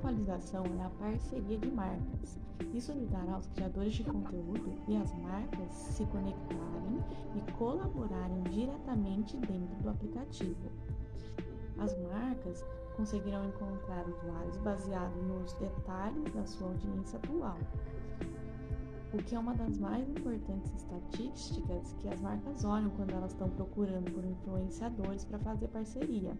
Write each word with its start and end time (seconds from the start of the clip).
atualização 0.00 0.64
é 0.78 0.84
a 0.84 0.90
parceria 0.90 1.58
de 1.58 1.70
marcas. 1.70 2.38
Isso 2.72 2.90
ajudará 2.90 3.36
os 3.36 3.46
criadores 3.48 3.92
de 3.92 4.04
conteúdo 4.04 4.72
e 4.88 4.96
as 4.96 5.12
marcas 5.18 5.72
se 5.72 6.04
conectarem 6.06 7.04
e 7.34 7.52
colaborarem 7.52 8.42
diretamente 8.44 9.36
dentro 9.36 9.76
do 9.82 9.90
aplicativo. 9.90 10.70
As 11.78 11.96
marcas 11.98 12.64
conseguirão 12.96 13.46
encontrar 13.46 14.06
usuários 14.08 14.56
baseados 14.58 15.22
nos 15.22 15.52
detalhes 15.54 16.32
da 16.32 16.44
sua 16.46 16.68
audiência 16.68 17.18
atual, 17.18 17.58
o 19.12 19.18
que 19.18 19.34
é 19.34 19.38
uma 19.38 19.54
das 19.54 19.78
mais 19.78 20.08
importantes 20.08 20.72
estatísticas 20.74 21.94
que 22.00 22.08
as 22.08 22.20
marcas 22.20 22.64
olham 22.64 22.90
quando 22.90 23.10
elas 23.10 23.32
estão 23.32 23.50
procurando 23.50 24.10
por 24.12 24.24
influenciadores 24.24 25.24
para 25.24 25.38
fazer 25.40 25.68
parceria. 25.68 26.34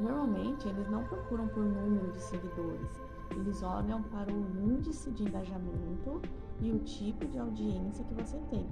Normalmente, 0.00 0.68
eles 0.68 0.88
não 0.88 1.04
procuram 1.04 1.46
por 1.48 1.64
número 1.64 2.10
de 2.12 2.20
seguidores, 2.20 3.00
eles 3.30 3.62
olham 3.62 4.02
para 4.02 4.32
o 4.32 4.72
índice 4.72 5.10
de 5.12 5.24
engajamento 5.24 6.20
e 6.60 6.70
o 6.70 6.78
tipo 6.80 7.26
de 7.26 7.38
audiência 7.38 8.04
que 8.04 8.14
você 8.14 8.38
tem. 8.50 8.66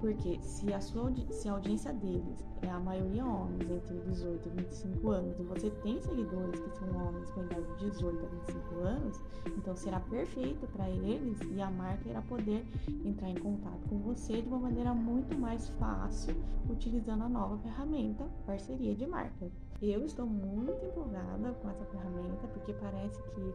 Porque 0.00 0.40
se 0.40 0.72
a 0.72 0.80
sua 0.80 1.12
se 1.30 1.48
a 1.48 1.52
audiência 1.52 1.92
deles 1.92 2.46
é 2.62 2.70
a 2.70 2.78
maioria 2.78 3.24
homens 3.24 3.68
entre 3.68 3.98
18 3.98 4.48
e 4.48 4.62
25 4.62 5.10
anos 5.10 5.40
e 5.40 5.42
você 5.42 5.70
tem 5.70 6.00
seguidores 6.00 6.60
que 6.60 6.70
são 6.70 6.88
homens 6.96 7.28
com 7.30 7.42
idade 7.42 7.66
de 7.78 7.90
18 7.90 8.24
a 8.24 8.28
25 8.28 8.74
anos, 8.76 9.20
então 9.56 9.74
será 9.74 9.98
perfeito 9.98 10.68
para 10.68 10.88
eles 10.88 11.40
e 11.50 11.60
a 11.60 11.68
marca 11.68 12.08
irá 12.08 12.22
poder 12.22 12.64
entrar 13.04 13.28
em 13.28 13.36
contato 13.36 13.88
com 13.88 13.98
você 13.98 14.40
de 14.40 14.48
uma 14.48 14.60
maneira 14.60 14.94
muito 14.94 15.36
mais 15.36 15.68
fácil 15.70 16.36
utilizando 16.70 17.24
a 17.24 17.28
nova 17.28 17.58
ferramenta 17.58 18.24
parceria 18.46 18.94
de 18.94 19.06
marca. 19.06 19.50
Eu 19.80 20.04
estou 20.04 20.26
muito 20.26 20.84
empolgada 20.84 21.52
com 21.52 21.70
essa 21.70 21.84
ferramenta 21.84 22.48
porque 22.48 22.72
parece 22.72 23.22
que 23.22 23.54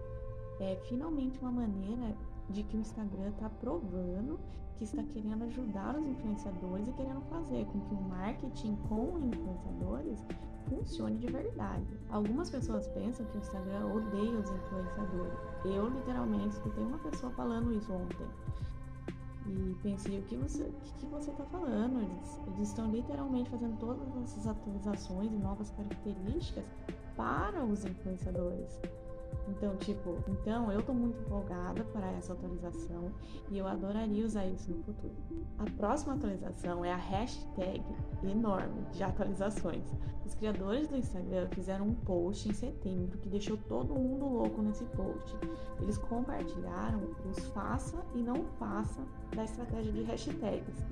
é 0.59 0.75
finalmente 0.87 1.39
uma 1.39 1.51
maneira 1.51 2.15
de 2.49 2.63
que 2.63 2.77
o 2.77 2.79
Instagram 2.79 3.29
está 3.29 3.49
provando 3.49 4.39
que 4.77 4.85
está 4.85 5.03
querendo 5.03 5.43
ajudar 5.43 5.95
os 5.95 6.05
influenciadores 6.05 6.87
e 6.87 6.91
querendo 6.93 7.21
fazer 7.29 7.65
com 7.65 7.79
que 7.81 7.93
o 7.93 8.01
marketing 8.01 8.75
com 8.87 9.19
influenciadores 9.19 10.25
funcione 10.67 11.17
de 11.17 11.27
verdade. 11.27 11.85
Algumas 12.09 12.49
pessoas 12.49 12.87
pensam 12.87 13.25
que 13.27 13.37
o 13.37 13.39
Instagram 13.39 13.85
odeia 13.93 14.39
os 14.39 14.49
influenciadores. 14.49 15.39
Eu 15.65 15.89
literalmente 15.89 16.55
escutei 16.55 16.83
uma 16.83 16.97
pessoa 16.99 17.31
falando 17.33 17.73
isso 17.73 17.91
ontem. 17.93 18.27
E 19.45 19.75
pensei, 19.81 20.19
o 20.19 20.23
que 20.23 20.37
você 20.37 20.71
que, 20.99 21.05
você 21.07 21.31
está 21.31 21.43
falando? 21.45 21.99
Eles, 21.99 22.39
eles 22.47 22.69
estão 22.69 22.89
literalmente 22.89 23.49
fazendo 23.49 23.77
todas 23.77 24.15
essas 24.23 24.47
atualizações 24.47 25.31
e 25.31 25.35
novas 25.35 25.69
características 25.71 26.63
para 27.15 27.63
os 27.65 27.83
influenciadores. 27.83 28.79
Então, 29.47 29.75
tipo, 29.77 30.17
então 30.27 30.71
eu 30.71 30.81
tô 30.81 30.93
muito 30.93 31.19
empolgada 31.19 31.83
para 31.85 32.11
essa 32.11 32.33
atualização 32.33 33.11
e 33.49 33.57
eu 33.57 33.67
adoraria 33.67 34.25
usar 34.25 34.45
isso 34.47 34.71
no 34.71 34.83
futuro. 34.83 35.15
A 35.57 35.65
próxima 35.77 36.13
atualização 36.13 36.83
é 36.83 36.91
a 36.91 36.97
hashtag 36.97 37.83
enorme 38.23 38.83
de 38.91 39.03
atualizações. 39.03 39.83
Os 40.25 40.33
criadores 40.35 40.87
do 40.87 40.95
Instagram 40.95 41.47
fizeram 41.49 41.87
um 41.87 41.93
post 41.93 42.47
em 42.49 42.53
setembro 42.53 43.17
que 43.17 43.29
deixou 43.29 43.57
todo 43.57 43.93
mundo 43.93 44.25
louco 44.25 44.61
nesse 44.61 44.85
post. 44.85 45.37
Eles 45.81 45.97
compartilharam 45.97 47.01
os 47.29 47.39
faça 47.47 48.03
e 48.15 48.19
não 48.19 48.43
faça 48.57 49.01
da 49.35 49.43
estratégia 49.43 49.91
de 49.91 50.03
hashtags. 50.03 50.85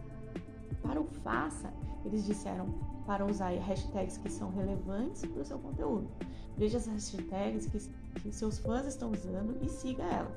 Para 0.82 1.00
o 1.00 1.06
faça, 1.06 1.72
eles 2.06 2.26
disseram 2.26 2.68
para 3.06 3.26
usar 3.26 3.52
hashtags 3.52 4.18
que 4.18 4.30
são 4.30 4.52
relevantes 4.52 5.26
para 5.26 5.42
o 5.42 5.46
seu 5.46 5.60
conteúdo. 5.60 6.10
Veja 6.58 6.78
as 6.78 6.88
hashtags 6.88 7.68
que, 7.68 7.78
que 8.12 8.32
seus 8.32 8.60
fãs 8.60 8.86
estão 8.86 9.12
usando 9.12 9.58
e 9.62 9.70
siga 9.70 10.04
elas. 10.04 10.36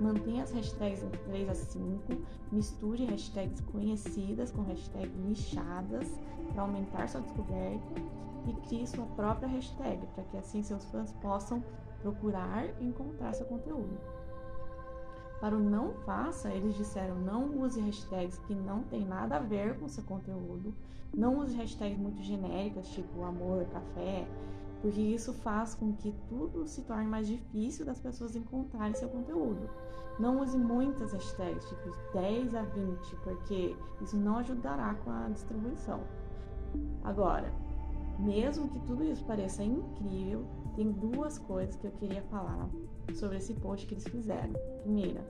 Mantenha 0.00 0.44
as 0.44 0.52
hashtags 0.52 1.02
entre 1.02 1.18
3 1.18 1.48
a 1.48 1.54
5, 1.54 2.16
misture 2.52 3.04
hashtags 3.04 3.60
conhecidas 3.62 4.50
com 4.50 4.62
hashtags 4.62 5.16
nichadas 5.16 6.08
para 6.52 6.62
aumentar 6.62 7.08
sua 7.08 7.20
descoberta 7.20 7.94
e 8.46 8.52
crie 8.68 8.86
sua 8.86 9.06
própria 9.06 9.48
hashtag 9.48 10.06
para 10.14 10.24
que 10.24 10.36
assim 10.36 10.62
seus 10.62 10.84
fãs 10.86 11.12
possam 11.14 11.62
procurar 12.00 12.64
e 12.80 12.84
encontrar 12.84 13.34
seu 13.34 13.46
conteúdo. 13.46 13.98
Para 15.40 15.56
o 15.56 15.60
não 15.60 15.94
faça, 16.04 16.50
eles 16.50 16.76
disseram 16.76 17.16
não 17.16 17.60
use 17.60 17.80
hashtags 17.80 18.38
que 18.40 18.54
não 18.54 18.82
tem 18.82 19.04
nada 19.04 19.36
a 19.36 19.40
ver 19.40 19.78
com 19.78 19.88
seu 19.88 20.02
conteúdo, 20.02 20.74
não 21.14 21.38
use 21.38 21.56
hashtags 21.56 21.98
muito 21.98 22.22
genéricas, 22.22 22.88
tipo 22.88 23.22
amor, 23.24 23.64
café, 23.66 24.26
porque 24.80 25.00
isso 25.00 25.32
faz 25.32 25.74
com 25.74 25.92
que 25.92 26.14
tudo 26.28 26.66
se 26.66 26.82
torne 26.82 27.06
mais 27.06 27.26
difícil 27.26 27.84
das 27.84 28.00
pessoas 28.00 28.36
encontrarem 28.36 28.94
seu 28.94 29.08
conteúdo. 29.08 29.68
Não 30.18 30.40
use 30.40 30.56
muitas 30.58 31.12
hashtags, 31.12 31.68
tipo 31.68 31.92
10 32.12 32.54
a 32.54 32.62
20, 32.62 33.16
porque 33.22 33.76
isso 34.00 34.16
não 34.16 34.38
ajudará 34.38 34.94
com 35.04 35.10
a 35.10 35.28
distribuição. 35.28 36.00
Agora, 37.04 37.52
mesmo 38.18 38.68
que 38.68 38.80
tudo 38.80 39.04
isso 39.04 39.24
pareça 39.24 39.62
incrível, 39.62 40.44
tem 40.74 40.90
duas 40.90 41.38
coisas 41.38 41.76
que 41.76 41.86
eu 41.86 41.92
queria 41.92 42.22
falar 42.22 42.68
sobre 43.14 43.36
esse 43.38 43.54
post 43.54 43.86
que 43.86 43.94
eles 43.94 44.06
fizeram. 44.08 44.52
Primeira, 44.82 45.24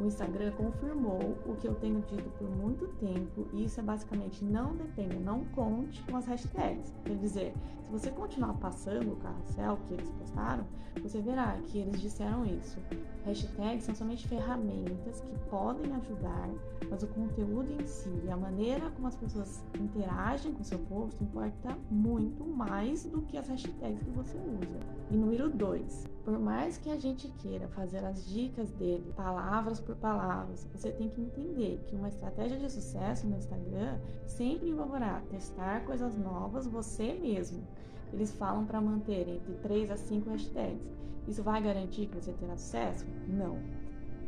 o 0.00 0.06
Instagram 0.06 0.52
confirmou 0.52 1.36
o 1.46 1.54
que 1.56 1.68
eu 1.68 1.74
tenho 1.74 2.00
dito 2.02 2.30
por 2.38 2.48
muito 2.48 2.88
tempo, 2.98 3.46
e 3.52 3.64
isso 3.64 3.80
é 3.80 3.82
basicamente 3.82 4.44
não 4.44 4.74
dependa, 4.74 5.14
não 5.20 5.44
conte 5.46 6.02
com 6.04 6.16
as 6.16 6.26
hashtags. 6.26 6.92
Quer 7.04 7.16
dizer, 7.16 7.52
se 7.82 7.90
você 7.90 8.10
continuar 8.10 8.54
passando 8.54 9.12
o 9.12 9.16
carrossel 9.16 9.76
que 9.86 9.94
eles 9.94 10.10
postaram, 10.10 10.64
você 11.02 11.20
verá 11.20 11.58
que 11.66 11.78
eles 11.78 12.00
disseram 12.00 12.44
isso. 12.44 12.78
Hashtags 13.24 13.84
são 13.84 13.94
somente 13.94 14.26
ferramentas 14.26 15.20
que 15.20 15.38
podem 15.50 15.92
ajudar, 15.94 16.48
mas 16.88 17.02
o 17.02 17.08
conteúdo 17.08 17.70
em 17.72 17.84
si 17.84 18.10
e 18.24 18.30
a 18.30 18.36
maneira 18.36 18.90
como 18.90 19.06
as 19.06 19.16
pessoas 19.16 19.62
interagem 19.78 20.52
com 20.52 20.62
o 20.62 20.64
seu 20.64 20.78
post 20.78 21.22
importa 21.22 21.76
muito 21.90 22.44
mais 22.44 23.04
do 23.04 23.22
que 23.22 23.36
as 23.36 23.48
hashtags 23.48 24.02
que 24.02 24.10
você 24.10 24.36
usa. 24.36 24.80
E 25.10 25.16
número 25.16 25.50
2, 25.50 26.06
por 26.24 26.38
mais 26.38 26.78
que 26.78 26.90
a 26.90 26.96
gente 26.96 27.28
queira 27.38 27.68
fazer 27.68 28.04
as 28.04 28.24
dicas 28.26 28.70
dele 28.72 29.12
palavras 29.16 29.80
por 29.80 29.89
palavras, 29.96 30.66
você 30.72 30.90
tem 30.90 31.08
que 31.08 31.20
entender 31.20 31.82
que 31.86 31.96
uma 31.96 32.08
estratégia 32.08 32.58
de 32.58 32.70
sucesso 32.70 33.26
no 33.26 33.36
Instagram 33.36 33.98
sempre 34.26 34.68
envolverá 34.68 35.22
testar 35.30 35.84
coisas 35.84 36.16
novas 36.16 36.66
você 36.66 37.14
mesmo. 37.14 37.66
Eles 38.12 38.32
falam 38.32 38.64
para 38.64 38.80
manter 38.80 39.28
entre 39.28 39.54
3 39.62 39.90
a 39.90 39.96
5 39.96 40.30
hashtags. 40.30 40.90
Isso 41.28 41.42
vai 41.42 41.62
garantir 41.62 42.06
que 42.06 42.16
você 42.16 42.32
terá 42.32 42.56
sucesso? 42.56 43.06
Não. 43.28 43.58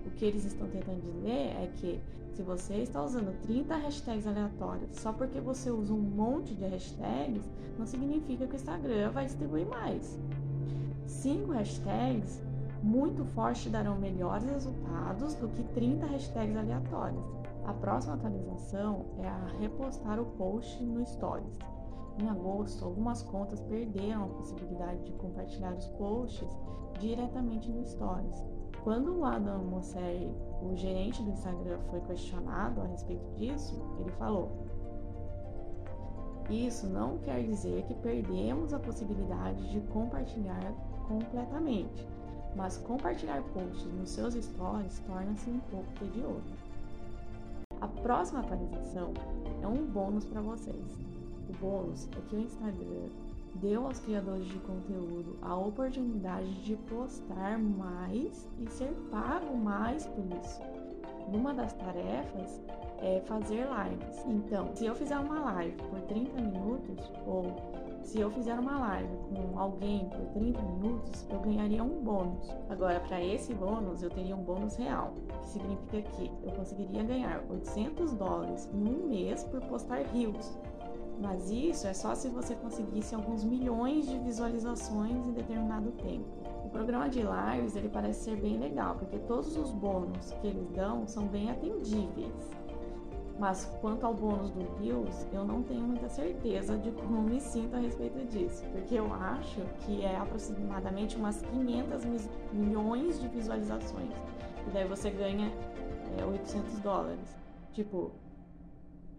O 0.06 0.10
que 0.10 0.24
eles 0.24 0.44
estão 0.44 0.68
tentando 0.68 1.00
dizer 1.00 1.30
é 1.30 1.70
que 1.76 2.00
se 2.32 2.42
você 2.42 2.76
está 2.76 3.02
usando 3.02 3.38
30 3.42 3.76
hashtags 3.76 4.26
aleatórias 4.26 4.96
só 4.96 5.12
porque 5.12 5.40
você 5.40 5.70
usa 5.70 5.92
um 5.92 6.00
monte 6.00 6.54
de 6.54 6.64
hashtags, 6.64 7.48
não 7.78 7.86
significa 7.86 8.46
que 8.46 8.54
o 8.54 8.56
Instagram 8.56 9.10
vai 9.10 9.26
distribuir 9.26 9.66
mais. 9.66 10.18
Cinco 11.06 11.52
hashtags 11.52 12.42
muito 12.82 13.24
fortes 13.24 13.70
darão 13.70 13.96
melhores 13.96 14.44
resultados 14.44 15.34
do 15.36 15.48
que 15.48 15.62
30 15.74 16.06
hashtags 16.06 16.56
aleatórias. 16.56 17.24
A 17.64 17.72
próxima 17.72 18.14
atualização 18.14 19.06
é 19.18 19.28
a 19.28 19.46
repostar 19.60 20.20
o 20.20 20.26
post 20.26 20.82
no 20.82 21.06
Stories. 21.06 21.58
Em 22.18 22.28
agosto, 22.28 22.84
algumas 22.84 23.22
contas 23.22 23.60
perderam 23.60 24.24
a 24.24 24.28
possibilidade 24.28 25.04
de 25.04 25.12
compartilhar 25.12 25.72
os 25.72 25.86
posts 25.90 26.48
diretamente 26.98 27.70
no 27.70 27.84
Stories. 27.84 28.44
Quando 28.82 29.16
o 29.16 29.24
Adam 29.24 29.62
Mosseri, 29.64 30.34
o 30.60 30.74
gerente 30.74 31.22
do 31.22 31.30
Instagram, 31.30 31.78
foi 31.88 32.00
questionado 32.00 32.80
a 32.80 32.84
respeito 32.84 33.24
disso, 33.36 33.80
ele 34.00 34.10
falou: 34.12 34.66
Isso 36.50 36.88
não 36.88 37.18
quer 37.18 37.44
dizer 37.44 37.84
que 37.84 37.94
perdemos 37.94 38.74
a 38.74 38.80
possibilidade 38.80 39.70
de 39.70 39.80
compartilhar 39.82 40.74
completamente, 41.06 42.06
mas 42.54 42.76
compartilhar 42.78 43.42
posts 43.54 43.92
nos 43.94 44.10
seus 44.10 44.34
stories 44.34 44.98
torna-se 45.06 45.50
um 45.50 45.60
pouco 45.70 45.86
tedioso. 45.98 46.54
A 47.80 47.88
próxima 47.88 48.40
atualização 48.40 49.12
é 49.62 49.66
um 49.66 49.84
bônus 49.86 50.24
para 50.24 50.40
vocês. 50.40 50.98
O 51.48 51.52
bônus 51.60 52.08
é 52.16 52.20
que 52.28 52.36
o 52.36 52.40
Instagram 52.40 53.08
deu 53.56 53.86
aos 53.86 53.98
criadores 53.98 54.46
de 54.46 54.58
conteúdo 54.60 55.36
a 55.42 55.56
oportunidade 55.56 56.52
de 56.62 56.76
postar 56.76 57.58
mais 57.58 58.48
e 58.58 58.70
ser 58.70 58.92
pago 59.10 59.56
mais 59.56 60.06
por 60.06 60.24
isso. 60.40 60.60
Uma 61.26 61.52
das 61.52 61.72
tarefas 61.72 62.60
é 63.02 63.20
fazer 63.26 63.66
lives. 63.66 64.24
Então, 64.26 64.70
se 64.74 64.86
eu 64.86 64.94
fizer 64.94 65.18
uma 65.18 65.40
live 65.40 65.76
por 65.90 66.00
30 66.02 66.40
minutos 66.40 67.12
ou 67.26 67.44
se 68.02 68.20
eu 68.20 68.30
fizer 68.30 68.58
uma 68.58 68.78
live 68.78 69.16
com 69.28 69.58
alguém 69.58 70.08
por 70.08 70.26
30 70.32 70.62
minutos, 70.62 71.26
eu 71.30 71.40
ganharia 71.40 71.82
um 71.82 72.02
bônus. 72.02 72.50
Agora, 72.68 73.00
para 73.00 73.22
esse 73.22 73.54
bônus, 73.54 74.02
eu 74.02 74.10
teria 74.10 74.36
um 74.36 74.42
bônus 74.42 74.76
real, 74.76 75.14
que 75.40 75.48
significa 75.48 76.02
que 76.02 76.30
eu 76.42 76.52
conseguiria 76.52 77.02
ganhar 77.02 77.44
800 77.48 78.12
dólares 78.14 78.68
em 78.72 78.86
um 78.86 79.08
mês 79.08 79.44
por 79.44 79.60
postar 79.62 80.02
reels. 80.12 80.58
Mas 81.20 81.50
isso 81.50 81.86
é 81.86 81.94
só 81.94 82.14
se 82.14 82.28
você 82.28 82.54
conseguisse 82.56 83.14
alguns 83.14 83.44
milhões 83.44 84.08
de 84.08 84.18
visualizações 84.18 85.14
em 85.26 85.32
determinado 85.32 85.92
tempo. 85.92 86.26
O 86.64 86.68
programa 86.68 87.08
de 87.08 87.20
lives 87.20 87.76
ele 87.76 87.88
parece 87.88 88.24
ser 88.24 88.36
bem 88.36 88.58
legal, 88.58 88.96
porque 88.96 89.18
todos 89.18 89.56
os 89.56 89.70
bônus 89.72 90.32
que 90.40 90.46
eles 90.48 90.68
dão 90.70 91.06
são 91.06 91.26
bem 91.26 91.50
atendíveis. 91.50 92.50
Mas 93.42 93.64
quanto 93.80 94.06
ao 94.06 94.14
bônus 94.14 94.52
do 94.52 94.64
Views, 94.78 95.26
eu 95.32 95.44
não 95.44 95.64
tenho 95.64 95.82
muita 95.82 96.08
certeza 96.08 96.78
de 96.78 96.92
como 96.92 97.22
me 97.22 97.40
sinto 97.40 97.74
a 97.74 97.80
respeito 97.80 98.24
disso, 98.28 98.62
porque 98.70 98.94
eu 98.94 99.12
acho 99.12 99.60
que 99.80 100.00
é 100.00 100.16
aproximadamente 100.16 101.16
umas 101.16 101.42
500 101.42 102.04
milhões 102.52 103.20
de 103.20 103.26
visualizações, 103.26 104.12
e 104.64 104.70
daí 104.70 104.86
você 104.86 105.10
ganha 105.10 105.52
é, 106.16 106.24
800 106.24 106.78
dólares. 106.78 107.36
Tipo, 107.72 108.12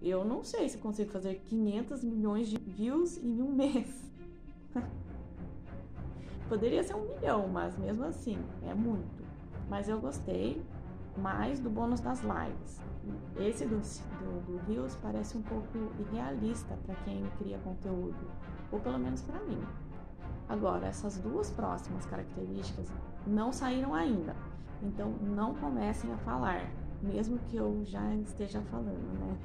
eu 0.02 0.24
não 0.24 0.42
sei 0.42 0.69
se 0.69 0.78
consigo 0.78 1.12
fazer 1.12 1.42
500 1.44 2.02
milhões 2.06 2.48
de 2.48 2.58
views 2.58 3.18
em 3.18 3.42
um 3.42 3.52
mês. 3.52 4.10
Poderia 6.48 6.81
ser 6.81 6.96
um 6.96 7.14
milhão, 7.14 7.50
mas 7.50 7.78
mesmo 7.78 8.06
assim, 8.06 8.38
é 8.66 8.74
muito. 8.74 9.22
Mas 9.69 9.90
eu 9.90 10.00
gostei 10.00 10.62
mais 11.18 11.60
do 11.60 11.69
bônus 11.69 12.00
das 12.00 12.21
lives. 12.21 12.81
Esse 13.38 13.65
do, 13.65 13.77
do, 13.80 14.42
do 14.45 14.57
Reels 14.65 14.95
parece 15.01 15.38
um 15.38 15.42
pouco 15.42 15.68
irrealista 16.00 16.77
para 16.86 16.95
quem 17.04 17.24
cria 17.38 17.57
conteúdo, 17.60 18.31
ou 18.71 18.80
pelo 18.80 18.98
menos 18.98 19.21
para 19.21 19.39
mim. 19.42 19.62
Agora, 20.48 20.88
essas 20.88 21.18
duas 21.18 21.50
próximas 21.50 22.06
características 22.06 22.92
não 23.25 23.51
saíram 23.51 23.94
ainda, 23.94 24.36
então 24.81 25.12
não 25.21 25.54
comecem 25.56 26.12
a 26.12 26.18
falar, 26.19 26.71
mesmo 27.01 27.39
que 27.39 27.57
eu 27.57 27.83
já 27.86 28.16
esteja 28.16 28.62
falando, 28.62 29.19
né? 29.19 29.38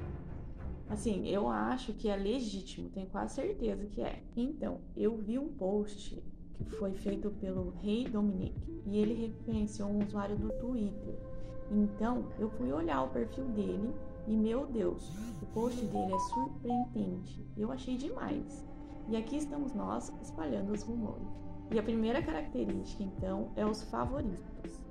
Assim, 0.89 1.27
eu 1.27 1.47
acho 1.47 1.93
que 1.93 2.09
é 2.09 2.15
legítimo, 2.15 2.89
tenho 2.89 3.07
quase 3.07 3.35
certeza 3.35 3.85
que 3.85 4.01
é. 4.01 4.23
Então, 4.35 4.81
eu 4.97 5.15
vi 5.17 5.37
um 5.37 5.47
post 5.49 6.21
que 6.55 6.65
foi 6.65 6.93
feito 6.93 7.29
pelo 7.29 7.69
Rei 7.81 8.05
Dominique 8.05 8.81
e 8.85 8.97
ele 8.97 9.13
referenciou 9.13 9.89
um 9.89 10.03
usuário 10.03 10.35
do 10.35 10.49
Twitter 10.53 11.28
então, 11.71 12.25
eu 12.39 12.49
fui 12.49 12.71
olhar 12.71 13.03
o 13.03 13.09
perfil 13.09 13.45
dele 13.45 13.93
e, 14.27 14.35
meu 14.35 14.65
Deus, 14.65 15.11
o 15.41 15.45
post 15.53 15.85
dele 15.85 16.13
é 16.13 16.19
surpreendente. 16.19 17.45
Eu 17.55 17.71
achei 17.71 17.95
demais. 17.95 18.67
E 19.07 19.15
aqui 19.15 19.37
estamos 19.37 19.73
nós 19.73 20.11
espalhando 20.21 20.71
os 20.71 20.83
rumores. 20.83 21.27
E 21.71 21.77
a 21.77 21.83
primeira 21.83 22.21
característica, 22.21 23.03
então, 23.03 23.51
é 23.55 23.65
os 23.65 23.83
favoritos. 23.83 24.81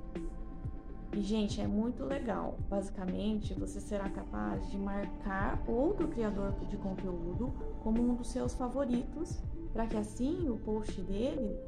E, 1.12 1.20
gente, 1.20 1.60
é 1.60 1.66
muito 1.66 2.04
legal. 2.04 2.56
Basicamente, 2.68 3.54
você 3.54 3.80
será 3.80 4.08
capaz 4.08 4.70
de 4.70 4.78
marcar 4.78 5.62
outro 5.66 6.06
criador 6.08 6.52
de 6.68 6.76
conteúdo 6.76 7.52
como 7.82 8.00
um 8.00 8.14
dos 8.14 8.28
seus 8.28 8.54
favoritos, 8.54 9.42
para 9.72 9.86
que 9.86 9.96
assim 9.96 10.48
o 10.48 10.58
post 10.58 11.00
dele 11.02 11.58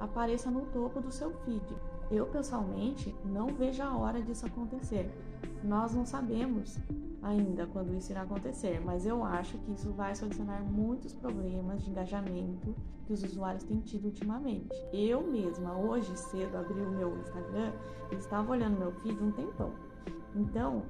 apareça 0.00 0.50
no 0.50 0.62
topo 0.66 1.00
do 1.00 1.12
seu 1.12 1.30
feed. 1.44 1.62
Eu 2.10 2.26
pessoalmente 2.26 3.14
não 3.24 3.48
vejo 3.48 3.82
a 3.82 3.96
hora 3.96 4.20
disso 4.20 4.46
acontecer. 4.46 5.10
Nós 5.62 5.94
não 5.94 6.04
sabemos 6.04 6.78
ainda 7.22 7.66
quando 7.66 7.94
isso 7.94 8.10
irá 8.10 8.22
acontecer, 8.22 8.80
mas 8.84 9.06
eu 9.06 9.22
acho 9.22 9.58
que 9.58 9.72
isso 9.72 9.92
vai 9.92 10.14
solucionar 10.14 10.62
muitos 10.64 11.12
problemas 11.12 11.82
de 11.82 11.90
engajamento 11.90 12.74
que 13.06 13.12
os 13.12 13.22
usuários 13.22 13.64
têm 13.64 13.80
tido 13.80 14.06
ultimamente. 14.06 14.74
Eu 14.92 15.22
mesma, 15.22 15.76
hoje 15.76 16.16
cedo, 16.16 16.56
abri 16.56 16.80
o 16.80 16.90
meu 16.90 17.16
Instagram 17.18 17.72
e 18.10 18.14
estava 18.14 18.50
olhando 18.52 18.78
meu 18.78 18.92
feed 18.92 19.22
um 19.22 19.30
tempão. 19.30 19.72
Então, 20.34 20.82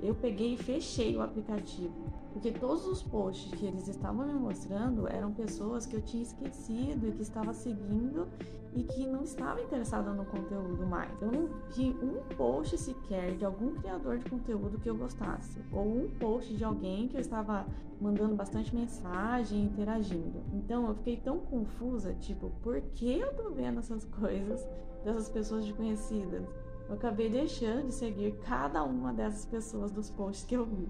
eu 0.00 0.14
peguei 0.14 0.54
e 0.54 0.56
fechei 0.56 1.16
o 1.16 1.22
aplicativo, 1.22 1.92
porque 2.32 2.52
todos 2.52 2.86
os 2.86 3.02
posts 3.02 3.52
que 3.52 3.66
eles 3.66 3.88
estavam 3.88 4.26
me 4.26 4.34
mostrando 4.34 5.08
eram 5.08 5.32
pessoas 5.32 5.86
que 5.86 5.96
eu 5.96 6.02
tinha 6.02 6.22
esquecido 6.22 7.08
e 7.08 7.12
que 7.12 7.22
estava 7.22 7.52
seguindo 7.52 8.28
e 8.74 8.82
que 8.82 9.06
não 9.06 9.22
estava 9.22 9.60
interessada 9.60 10.12
no 10.12 10.24
conteúdo 10.24 10.86
mais. 10.86 11.10
Eu 11.20 11.32
não 11.32 11.48
vi 11.74 11.90
um 12.02 12.22
post 12.36 12.78
sequer 12.78 13.36
de 13.36 13.44
algum 13.44 13.74
criador 13.74 14.18
de 14.18 14.28
conteúdo 14.30 14.78
que 14.78 14.88
eu 14.88 14.96
gostasse, 14.96 15.58
ou 15.72 15.84
um 15.84 16.08
post 16.18 16.54
de 16.54 16.64
alguém 16.64 17.08
que 17.08 17.16
eu 17.16 17.20
estava 17.20 17.66
mandando 18.00 18.36
bastante 18.36 18.74
mensagem, 18.74 19.64
interagindo. 19.64 20.42
Então 20.52 20.86
eu 20.86 20.94
fiquei 20.94 21.16
tão 21.16 21.38
confusa, 21.38 22.14
tipo, 22.14 22.50
por 22.62 22.80
que 22.80 23.18
eu 23.18 23.34
tô 23.34 23.50
vendo 23.50 23.80
essas 23.80 24.04
coisas 24.04 24.64
dessas 25.04 25.28
pessoas 25.28 25.64
desconhecidas? 25.64 26.44
Eu 26.88 26.94
acabei 26.94 27.28
deixando 27.28 27.86
de 27.86 27.94
seguir 27.94 28.38
cada 28.38 28.82
uma 28.82 29.12
dessas 29.12 29.44
pessoas 29.44 29.90
dos 29.90 30.10
posts 30.10 30.44
que 30.46 30.54
eu 30.54 30.64
vi. 30.64 30.88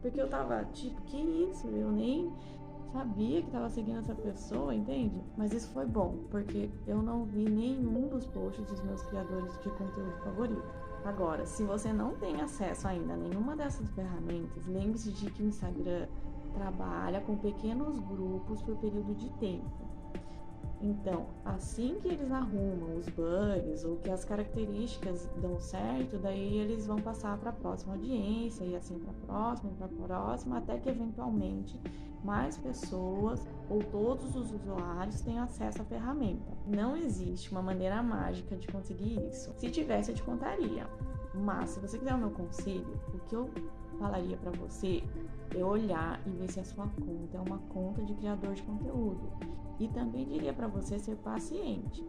Porque 0.00 0.20
eu 0.20 0.28
tava 0.28 0.64
tipo, 0.72 1.00
que 1.02 1.16
isso? 1.16 1.68
Eu 1.68 1.92
nem 1.92 2.32
sabia 2.92 3.42
que 3.42 3.50
tava 3.50 3.68
seguindo 3.68 3.98
essa 3.98 4.14
pessoa, 4.14 4.74
entende? 4.74 5.22
Mas 5.36 5.52
isso 5.52 5.68
foi 5.70 5.86
bom, 5.86 6.24
porque 6.30 6.70
eu 6.86 7.02
não 7.02 7.24
vi 7.24 7.44
nenhum 7.48 8.08
dos 8.08 8.26
posts 8.26 8.64
dos 8.66 8.82
meus 8.82 9.02
criadores 9.02 9.52
de 9.58 9.70
conteúdo 9.70 10.12
favorito. 10.24 10.62
Agora, 11.04 11.44
se 11.46 11.64
você 11.64 11.92
não 11.92 12.14
tem 12.14 12.40
acesso 12.40 12.86
ainda 12.86 13.14
a 13.14 13.16
nenhuma 13.16 13.56
dessas 13.56 13.88
ferramentas, 13.90 14.66
lembre-se 14.66 15.10
de 15.12 15.30
que 15.30 15.42
o 15.42 15.46
Instagram 15.46 16.06
trabalha 16.54 17.20
com 17.20 17.36
pequenos 17.36 17.98
grupos 17.98 18.62
por 18.62 18.76
período 18.76 19.14
de 19.14 19.28
tempo. 19.34 19.91
Então, 20.82 21.26
assim 21.44 21.98
que 22.00 22.08
eles 22.08 22.30
arrumam 22.32 22.96
os 22.96 23.06
bugs 23.10 23.84
ou 23.84 23.98
que 23.98 24.10
as 24.10 24.24
características 24.24 25.30
dão 25.40 25.60
certo, 25.60 26.18
daí 26.18 26.58
eles 26.58 26.86
vão 26.86 26.96
passar 26.96 27.38
para 27.38 27.50
a 27.50 27.52
próxima 27.52 27.94
audiência 27.94 28.64
e 28.64 28.74
assim 28.74 28.98
para 28.98 29.12
a 29.12 29.26
próxima, 29.26 29.70
para 29.78 29.86
a 29.86 30.06
próxima, 30.06 30.58
até 30.58 30.78
que 30.78 30.88
eventualmente 30.88 31.78
mais 32.24 32.56
pessoas 32.56 33.46
ou 33.70 33.80
todos 33.80 34.34
os 34.34 34.52
usuários 34.52 35.20
tenham 35.20 35.44
acesso 35.44 35.82
à 35.82 35.84
ferramenta. 35.84 36.52
Não 36.66 36.96
existe 36.96 37.52
uma 37.52 37.62
maneira 37.62 38.02
mágica 38.02 38.56
de 38.56 38.66
conseguir 38.66 39.20
isso. 39.28 39.52
Se 39.56 39.70
tivesse, 39.70 40.10
eu 40.10 40.16
te 40.16 40.22
contaria. 40.22 40.88
Mas 41.32 41.70
se 41.70 41.80
você 41.80 41.96
quiser 41.96 42.14
o 42.14 42.18
meu 42.18 42.30
conselho, 42.30 43.00
o 43.14 43.18
que 43.20 43.34
eu 43.34 43.48
falaria 44.02 44.36
para 44.36 44.50
você 44.50 45.02
é 45.56 45.64
olhar 45.64 46.20
e 46.26 46.30
ver 46.30 46.50
se 46.50 46.58
a 46.58 46.64
sua 46.64 46.88
conta 46.88 47.36
é 47.36 47.40
uma 47.40 47.58
conta 47.58 48.02
de 48.02 48.14
criador 48.14 48.52
de 48.52 48.62
conteúdo. 48.62 49.32
E 49.78 49.86
também 49.88 50.26
diria 50.26 50.52
para 50.52 50.66
você 50.66 50.98
ser 50.98 51.16
paciente, 51.18 52.04